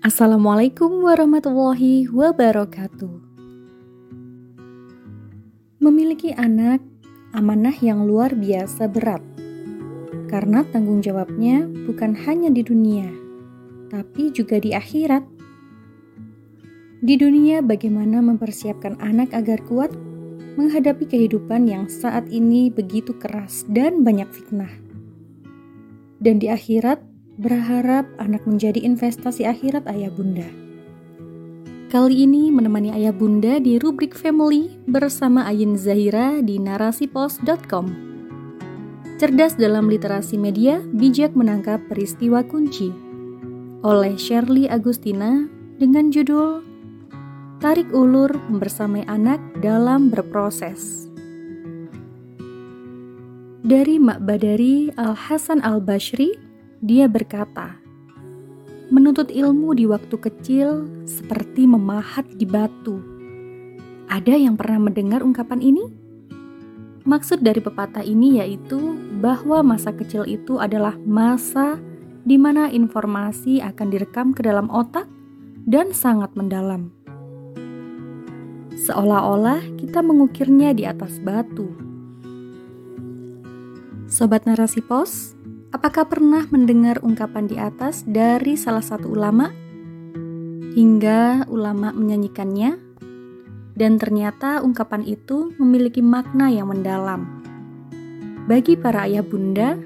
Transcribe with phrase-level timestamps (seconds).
[0.00, 3.20] Assalamualaikum warahmatullahi wabarakatuh.
[5.76, 6.80] Memiliki anak
[7.36, 9.20] amanah yang luar biasa berat,
[10.32, 13.12] karena tanggung jawabnya bukan hanya di dunia,
[13.92, 15.20] tapi juga di akhirat.
[17.04, 19.92] Di dunia, bagaimana mempersiapkan anak agar kuat
[20.56, 24.72] menghadapi kehidupan yang saat ini begitu keras dan banyak fitnah,
[26.24, 27.09] dan di akhirat
[27.40, 30.44] berharap anak menjadi investasi akhirat ayah bunda.
[31.90, 37.86] Kali ini menemani ayah bunda di rubrik family bersama Ayin Zahira di narasipos.com.
[39.18, 42.94] Cerdas dalam literasi media, bijak menangkap peristiwa kunci.
[43.82, 45.48] Oleh Shirley Agustina
[45.80, 46.62] dengan judul
[47.58, 51.10] Tarik Ulur Membersamai Anak dalam Berproses.
[53.60, 56.49] Dari Mak Badari Al-Hasan Al-Bashri
[56.80, 57.76] dia berkata,
[58.88, 63.00] "Menuntut ilmu di waktu kecil seperti memahat di batu."
[64.08, 65.84] Ada yang pernah mendengar ungkapan ini?
[67.04, 71.80] Maksud dari pepatah ini yaitu bahwa masa kecil itu adalah masa
[72.24, 75.08] di mana informasi akan direkam ke dalam otak
[75.64, 76.92] dan sangat mendalam.
[78.80, 81.68] Seolah-olah kita mengukirnya di atas batu.
[84.10, 85.38] Sobat Narasi Pos,
[85.70, 89.54] Apakah pernah mendengar ungkapan di atas dari salah satu ulama?
[90.74, 92.74] Hingga ulama menyanyikannya,
[93.78, 97.22] dan ternyata ungkapan itu memiliki makna yang mendalam.
[98.50, 99.78] Bagi para ayah bunda,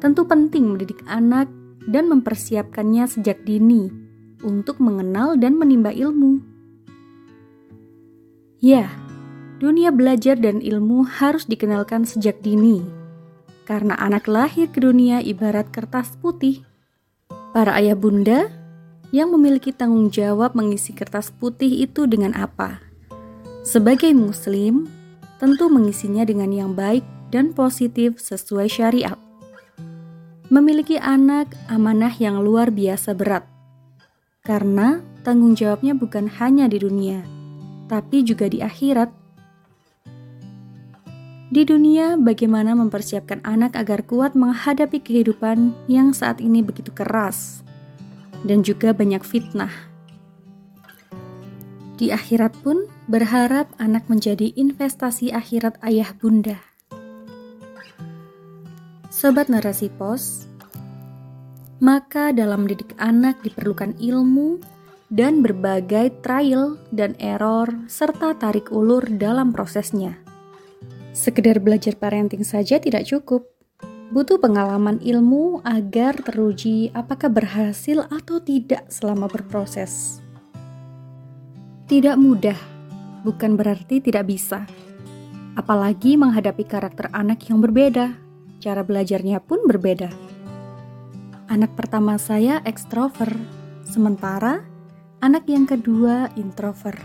[0.00, 1.44] tentu penting mendidik anak
[1.84, 3.92] dan mempersiapkannya sejak dini
[4.40, 6.40] untuk mengenal dan menimba ilmu.
[8.64, 8.88] Ya,
[9.60, 12.93] dunia belajar dan ilmu harus dikenalkan sejak dini
[13.64, 16.64] karena anak lahir ke dunia ibarat kertas putih.
[17.56, 18.52] Para ayah bunda
[19.10, 22.84] yang memiliki tanggung jawab mengisi kertas putih itu dengan apa?
[23.64, 24.84] Sebagai muslim,
[25.40, 29.16] tentu mengisinya dengan yang baik dan positif sesuai syariat.
[30.52, 33.48] Memiliki anak amanah yang luar biasa berat.
[34.44, 37.24] Karena tanggung jawabnya bukan hanya di dunia,
[37.88, 39.23] tapi juga di akhirat
[41.54, 47.62] di dunia, bagaimana mempersiapkan anak agar kuat menghadapi kehidupan yang saat ini begitu keras
[48.42, 49.70] dan juga banyak fitnah.
[51.94, 56.58] Di akhirat pun berharap anak menjadi investasi akhirat ayah bunda.
[59.14, 60.50] Sobat narasi pos,
[61.78, 64.58] maka dalam mendidik anak diperlukan ilmu
[65.06, 70.23] dan berbagai trial dan error serta tarik ulur dalam prosesnya.
[71.14, 73.46] Sekedar belajar parenting saja tidak cukup.
[74.10, 80.18] Butuh pengalaman ilmu agar teruji apakah berhasil atau tidak selama berproses.
[81.86, 82.58] Tidak mudah,
[83.22, 84.66] bukan berarti tidak bisa.
[85.54, 88.18] Apalagi menghadapi karakter anak yang berbeda,
[88.58, 90.10] cara belajarnya pun berbeda.
[91.46, 93.38] Anak pertama saya ekstrovert,
[93.86, 94.66] sementara
[95.22, 96.98] anak yang kedua introvert.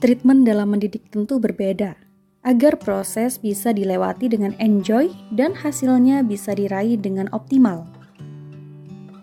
[0.00, 2.03] Treatment dalam mendidik tentu berbeda
[2.44, 7.88] agar proses bisa dilewati dengan enjoy dan hasilnya bisa diraih dengan optimal.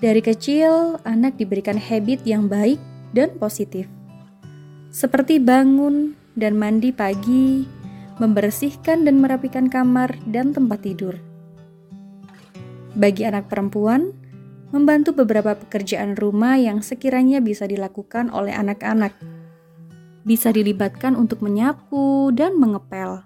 [0.01, 2.81] Dari kecil, anak diberikan habit yang baik
[3.13, 3.85] dan positif,
[4.89, 7.69] seperti bangun dan mandi pagi,
[8.17, 11.15] membersihkan dan merapikan kamar dan tempat tidur.
[12.97, 14.11] Bagi anak perempuan,
[14.73, 19.13] membantu beberapa pekerjaan rumah yang sekiranya bisa dilakukan oleh anak-anak
[20.21, 23.25] bisa dilibatkan untuk menyapu dan mengepel.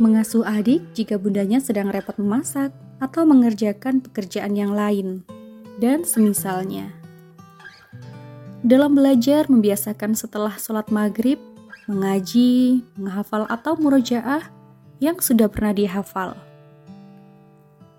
[0.00, 5.24] Mengasuh adik jika bundanya sedang repot memasak atau mengerjakan pekerjaan yang lain,
[5.80, 6.92] dan semisalnya.
[8.60, 11.40] Dalam belajar membiasakan setelah sholat maghrib,
[11.88, 14.44] mengaji, menghafal atau murojaah
[15.00, 16.36] yang sudah pernah dihafal.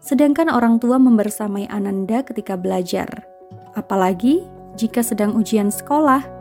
[0.02, 3.26] Sedangkan orang tua membersamai Ananda ketika belajar,
[3.74, 4.46] apalagi
[4.78, 6.41] jika sedang ujian sekolah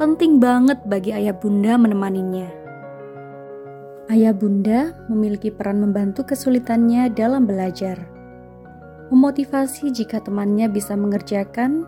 [0.00, 2.48] penting banget bagi ayah bunda menemaninya.
[4.08, 8.00] Ayah bunda memiliki peran membantu kesulitannya dalam belajar.
[9.12, 11.84] Memotivasi jika temannya bisa mengerjakan,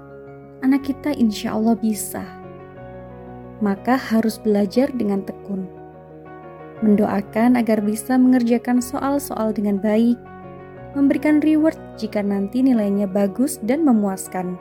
[0.60, 2.20] anak kita insya Allah bisa.
[3.64, 5.64] Maka harus belajar dengan tekun.
[6.84, 10.20] Mendoakan agar bisa mengerjakan soal-soal dengan baik,
[10.92, 14.60] memberikan reward jika nanti nilainya bagus dan memuaskan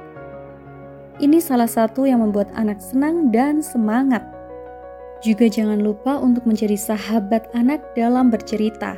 [1.21, 4.25] ini salah satu yang membuat anak senang dan semangat.
[5.21, 8.97] Juga jangan lupa untuk menjadi sahabat anak dalam bercerita.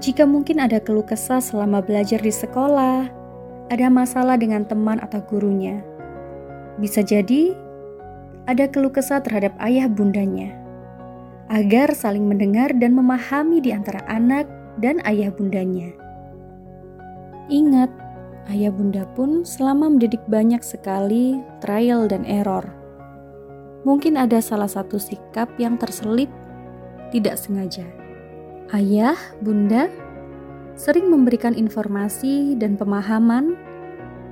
[0.00, 3.12] Jika mungkin ada keluh kesah selama belajar di sekolah,
[3.68, 5.84] ada masalah dengan teman atau gurunya.
[6.80, 7.52] Bisa jadi
[8.48, 10.56] ada keluh kesah terhadap ayah bundanya,
[11.52, 14.48] agar saling mendengar dan memahami di antara anak
[14.80, 15.92] dan ayah bundanya.
[17.52, 17.92] Ingat,
[18.50, 22.64] ayah bunda pun selama mendidik banyak sekali trial dan error.
[23.84, 26.32] Mungkin ada salah satu sikap yang terselip
[27.12, 27.84] tidak sengaja.
[28.72, 29.14] Ayah,
[29.44, 29.92] bunda,
[30.74, 33.54] sering memberikan informasi dan pemahaman.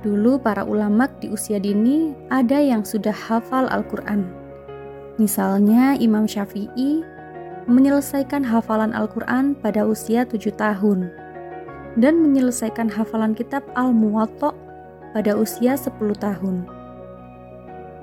[0.03, 4.27] Dulu para ulama di usia dini ada yang sudah hafal Al-Quran.
[5.15, 7.05] Misalnya Imam Syafi'i
[7.69, 11.22] menyelesaikan hafalan Al-Quran pada usia tujuh tahun
[11.97, 14.53] dan menyelesaikan hafalan kitab Al-Muwatta
[15.13, 16.65] pada usia 10 tahun.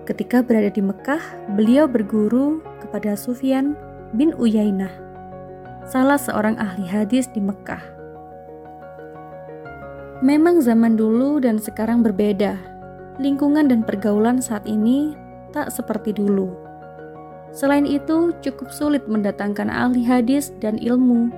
[0.06, 1.22] Ketika berada di Mekah,
[1.54, 3.78] beliau berguru kepada Sufyan
[4.14, 4.90] bin Uyainah,
[5.86, 7.82] salah seorang ahli hadis di Mekah.
[10.20, 12.58] Memang zaman dulu dan sekarang berbeda.
[13.16, 15.16] Lingkungan dan pergaulan saat ini
[15.52, 16.52] tak seperti dulu.
[17.50, 21.32] Selain itu, cukup sulit mendatangkan ahli hadis dan ilmu.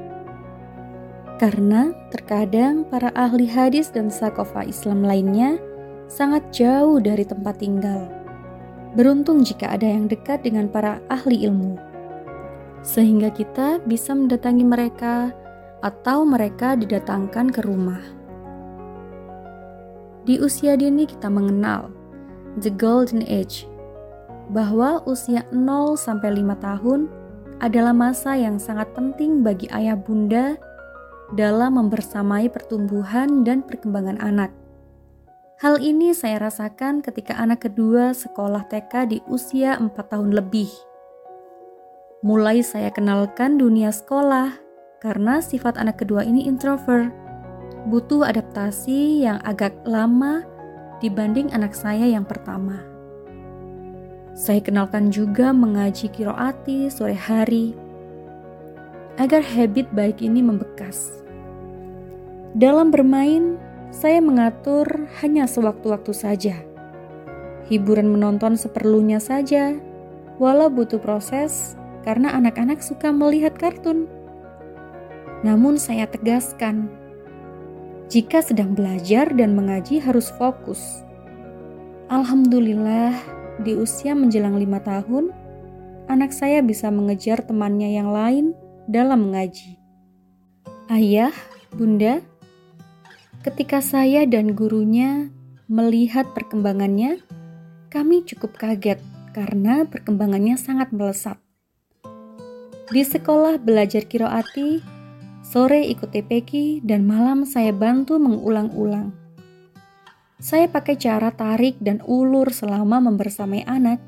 [1.43, 5.59] Karena terkadang para ahli hadis dan sakofa Islam lainnya
[6.07, 8.07] sangat jauh dari tempat tinggal.
[8.95, 11.75] Beruntung jika ada yang dekat dengan para ahli ilmu,
[12.87, 15.35] sehingga kita bisa mendatangi mereka
[15.83, 17.99] atau mereka didatangkan ke rumah.
[20.23, 21.91] Di usia dini kita mengenal
[22.63, 23.67] the golden age
[24.55, 27.11] bahwa usia 0 sampai 5 tahun
[27.59, 30.55] adalah masa yang sangat penting bagi ayah bunda
[31.33, 34.53] dalam membersamai pertumbuhan dan perkembangan anak.
[35.63, 40.67] Hal ini saya rasakan ketika anak kedua sekolah TK di usia 4 tahun lebih.
[42.27, 44.59] Mulai saya kenalkan dunia sekolah
[44.99, 47.15] karena sifat anak kedua ini introvert.
[47.87, 50.43] Butuh adaptasi yang agak lama
[50.99, 52.83] dibanding anak saya yang pertama.
[54.35, 57.75] Saya kenalkan juga mengaji kiroati sore hari
[59.23, 61.22] agar habit baik ini membekas.
[62.53, 63.57] Dalam bermain,
[63.89, 64.85] saya mengatur
[65.25, 66.57] hanya sewaktu-waktu saja.
[67.73, 69.73] Hiburan menonton seperlunya saja,
[70.37, 74.05] walau butuh proses karena anak-anak suka melihat kartun.
[75.41, 76.93] Namun saya tegaskan,
[78.13, 81.01] jika sedang belajar dan mengaji harus fokus.
[82.13, 83.17] Alhamdulillah,
[83.65, 85.33] di usia menjelang lima tahun,
[86.13, 88.53] anak saya bisa mengejar temannya yang lain
[88.85, 89.81] dalam mengaji.
[90.93, 91.33] Ayah,
[91.73, 92.21] bunda,
[93.43, 95.29] ketika saya dan gurunya
[95.67, 97.19] melihat perkembangannya,
[97.91, 99.03] kami cukup kaget
[99.35, 101.37] karena perkembangannya sangat melesat.
[102.93, 104.79] Di sekolah belajar kiroati,
[105.43, 109.11] sore ikut TPK, dan malam saya bantu mengulang-ulang.
[110.43, 114.03] Saya pakai cara tarik dan ulur selama membersamai anak.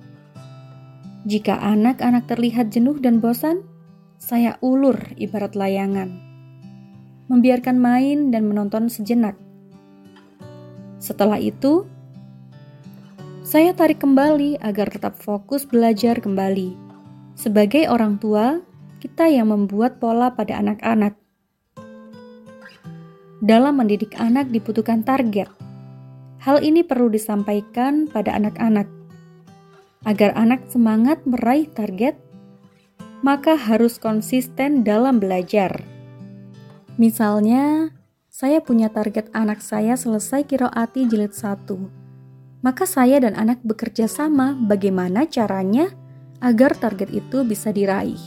[1.24, 3.64] Jika anak-anak terlihat jenuh dan bosan,
[4.20, 6.33] saya ulur ibarat layangan.
[7.28, 9.36] Membiarkan main dan menonton sejenak.
[11.00, 11.88] Setelah itu,
[13.44, 16.76] saya tarik kembali agar tetap fokus belajar kembali.
[17.36, 18.60] Sebagai orang tua,
[19.00, 21.16] kita yang membuat pola pada anak-anak.
[23.44, 25.52] Dalam mendidik anak dibutuhkan target
[26.44, 28.84] Hal ini perlu disampaikan pada anak-anak.
[30.04, 32.20] Agar anak semangat meraih target,
[33.24, 35.93] maka harus konsisten dalam belajar.
[36.94, 37.90] Misalnya,
[38.30, 41.66] saya punya target anak saya selesai kiroati jilid 1.
[42.62, 45.90] Maka saya dan anak bekerja sama bagaimana caranya
[46.38, 48.22] agar target itu bisa diraih.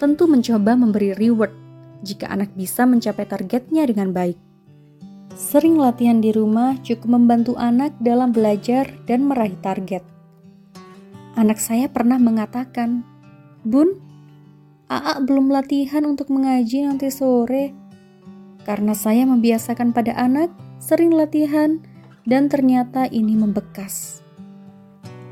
[0.00, 1.52] Tentu mencoba memberi reward
[2.00, 4.40] jika anak bisa mencapai targetnya dengan baik.
[5.36, 10.00] Sering latihan di rumah cukup membantu anak dalam belajar dan meraih target.
[11.36, 13.04] Anak saya pernah mengatakan,
[13.68, 14.07] "Bun,
[14.88, 17.72] Aa belum latihan untuk mengaji nanti sore."
[18.64, 21.80] Karena saya membiasakan pada anak sering latihan
[22.28, 24.20] dan ternyata ini membekas.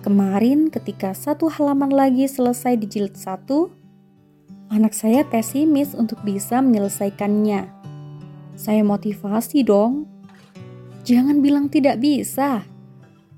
[0.01, 3.69] Kemarin ketika satu halaman lagi selesai di jilid satu,
[4.73, 7.77] anak saya pesimis untuk bisa menyelesaikannya
[8.57, 10.09] saya motivasi dong.
[11.05, 12.65] Jangan bilang tidak bisa,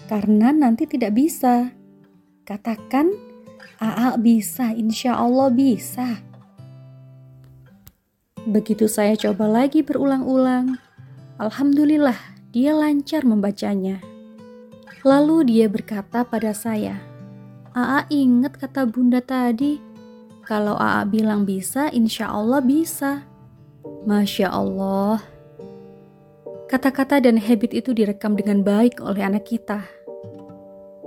[0.09, 1.75] karena nanti tidak bisa.
[2.47, 3.13] Katakan,
[3.79, 6.19] Aa bisa, insya Allah bisa.
[8.43, 10.79] Begitu saya coba lagi berulang-ulang,
[11.39, 12.19] Alhamdulillah
[12.51, 14.03] dia lancar membacanya.
[15.07, 16.99] Lalu dia berkata pada saya,
[17.71, 19.79] Aa ingat kata bunda tadi,
[20.43, 23.23] kalau Aa bilang bisa, insya Allah bisa.
[24.09, 25.23] Masya Allah.
[26.69, 29.89] kata-kata dan habit itu direkam dengan baik oleh anak kita.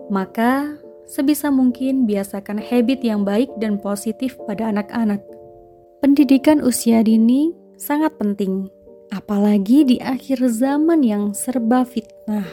[0.10, 0.74] Maka,
[1.06, 5.22] sebisa mungkin biasakan habit yang baik dan positif pada anak-anak.
[6.02, 8.70] Pendidikan usia dini sangat penting,
[9.14, 12.48] apalagi di akhir zaman yang serba fitnah.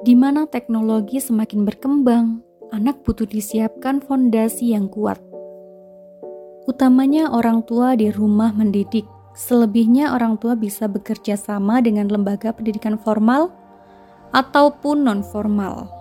[0.00, 2.40] Di mana teknologi semakin berkembang,
[2.72, 5.20] anak butuh disiapkan fondasi yang kuat.
[6.68, 9.04] Utamanya orang tua di rumah mendidik
[9.40, 13.54] Selebihnya orang tua bisa bekerja sama dengan lembaga pendidikan formal
[14.34, 15.99] ataupun non-formal.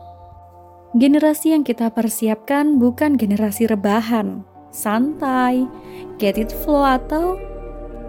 [0.97, 4.41] Generasi yang kita persiapkan bukan generasi rebahan,
[4.73, 5.69] santai,
[6.17, 7.37] get it flow atau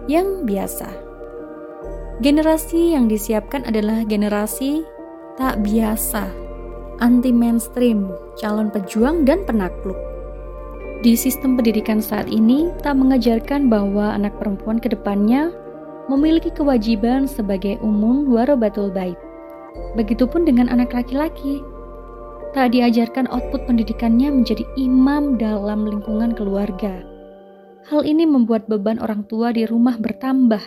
[0.09, 0.89] yang biasa.
[2.25, 4.81] Generasi yang disiapkan adalah generasi
[5.37, 6.25] tak biasa,
[6.97, 8.09] anti mainstream,
[8.41, 9.97] calon pejuang dan penakluk.
[11.05, 15.53] Di sistem pendidikan saat ini, tak mengajarkan bahwa anak perempuan ke depannya
[16.09, 19.17] memiliki kewajiban sebagai umum warabatul bait.
[19.93, 21.61] Begitupun dengan anak laki-laki.
[22.51, 26.99] Tak diajarkan output pendidikannya menjadi imam dalam lingkungan keluarga.
[27.87, 30.59] Hal ini membuat beban orang tua di rumah bertambah.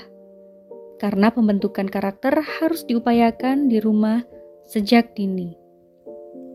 [0.96, 4.24] Karena pembentukan karakter harus diupayakan di rumah
[4.64, 5.52] sejak dini.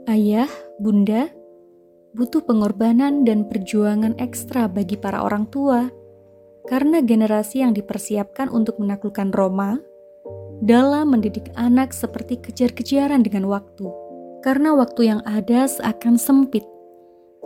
[0.09, 0.49] Ayah,
[0.81, 1.29] bunda,
[2.17, 5.93] butuh pengorbanan dan perjuangan ekstra bagi para orang tua
[6.65, 9.77] karena generasi yang dipersiapkan untuk menaklukkan Roma
[10.65, 14.08] dalam mendidik anak seperti kejar-kejaran dengan waktu.
[14.39, 16.63] Karena waktu yang ada seakan sempit.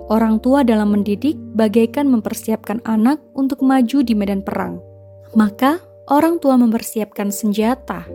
[0.09, 4.77] Orang tua dalam mendidik bagaikan mempersiapkan anak untuk maju di medan perang.
[5.33, 8.05] Maka, orang tua mempersiapkan senjata,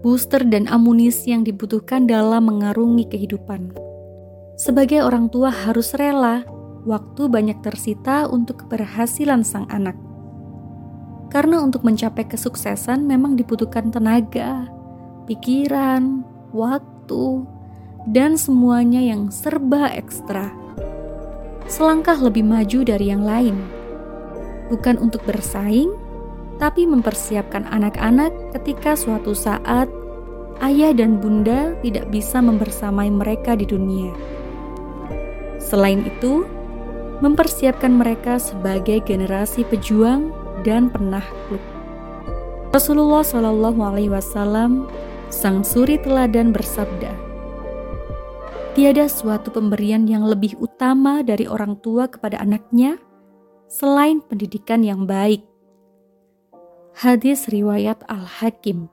[0.00, 3.74] booster dan amunisi yang dibutuhkan dalam mengarungi kehidupan.
[4.56, 6.46] Sebagai orang tua harus rela,
[6.86, 9.98] waktu banyak tersita untuk keberhasilan sang anak.
[11.28, 14.70] Karena untuk mencapai kesuksesan memang dibutuhkan tenaga,
[15.26, 16.22] pikiran,
[16.54, 17.44] waktu,
[18.06, 20.54] dan semuanya yang serba ekstra.
[21.66, 23.58] Selangkah lebih maju dari yang lain.
[24.70, 25.90] Bukan untuk bersaing,
[26.62, 29.90] tapi mempersiapkan anak-anak ketika suatu saat
[30.62, 34.14] ayah dan bunda tidak bisa membersamai mereka di dunia.
[35.58, 36.46] Selain itu,
[37.18, 40.30] mempersiapkan mereka sebagai generasi pejuang
[40.62, 41.62] dan penakluk.
[42.70, 44.86] Rasulullah Shallallahu Alaihi Wasallam,
[45.32, 47.25] sang suri teladan bersabda,
[48.76, 53.00] "Tiada suatu pemberian yang lebih utama dari orang tua kepada anaknya
[53.72, 55.40] selain pendidikan yang baik."
[56.92, 58.92] Hadis riwayat Al Hakim.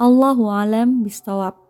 [0.00, 1.65] Allahu alam bistawab.